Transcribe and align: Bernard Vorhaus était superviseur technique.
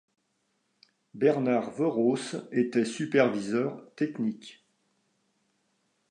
Bernard 1.13 1.69
Vorhaus 1.73 2.35
était 2.51 2.85
superviseur 2.85 3.85
technique. 3.95 4.65